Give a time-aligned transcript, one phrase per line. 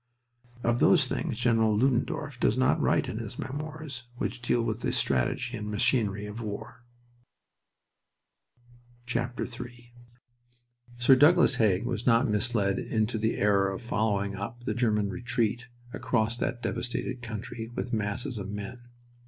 [0.63, 4.91] Of those things General Ludendorff does not write in his Memoirs, which deal with the
[4.91, 6.83] strategy and machinery of war.
[9.07, 9.93] III
[10.97, 15.67] Sir Douglas Haig was not misled into the error of following up the German retreat,
[15.93, 18.81] across that devastated country, with masses of men.